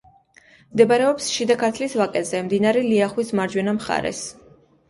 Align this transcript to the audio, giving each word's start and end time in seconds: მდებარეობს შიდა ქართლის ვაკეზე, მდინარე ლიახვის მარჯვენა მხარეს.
მდებარეობს 0.77 1.27
შიდა 1.33 1.57
ქართლის 1.63 1.95
ვაკეზე, 2.01 2.41
მდინარე 2.49 2.83
ლიახვის 2.89 3.33
მარჯვენა 3.41 3.77
მხარეს. 3.81 4.27